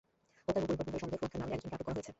হত্যার 0.45 0.63
মূল 0.67 0.75
পরিকল্পনাকারী 0.87 1.01
সন্দেহে 1.01 1.15
ফুয়াদ 1.19 1.31
খান 1.31 1.39
নামের 1.41 1.55
একজনকে 1.57 1.75
আটক 1.75 1.85
করা 1.87 1.95
হয়েছে। 1.95 2.09